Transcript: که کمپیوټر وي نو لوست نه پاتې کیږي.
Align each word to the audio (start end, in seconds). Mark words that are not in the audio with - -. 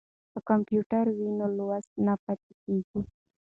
که 0.31 0.39
کمپیوټر 0.49 1.05
وي 1.17 1.29
نو 1.39 1.45
لوست 1.57 1.91
نه 2.05 2.13
پاتې 2.23 2.51
کیږي. 2.63 2.99